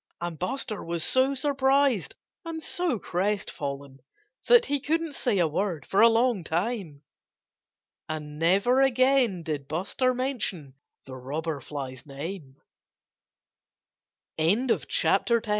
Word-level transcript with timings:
And 0.19 0.39
Buster 0.39 0.83
was 0.83 1.03
so 1.03 1.35
surprised 1.35 2.15
and 2.43 2.59
so 2.59 2.97
crestfallen 2.97 3.99
that 4.47 4.65
he 4.65 4.79
couldn't 4.79 5.13
say 5.13 5.37
a 5.37 5.47
word 5.47 5.85
for 5.85 6.01
a 6.01 6.09
long 6.09 6.43
time. 6.43 7.03
And 8.09 8.39
never 8.39 8.81
again 8.81 9.43
did 9.43 9.67
Buster 9.67 10.15
mention 10.15 10.73
the 11.05 11.15
Robber 11.15 11.61
Fly's 11.61 12.03
name. 12.07 12.55
XI 14.39 14.55
THE 14.65 14.65
DRONE 14.65 14.69
Yes! 14.89 15.03
Buster 15.05 15.39
Bumblebee 15.41 15.49